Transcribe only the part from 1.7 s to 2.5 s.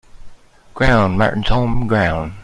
ground.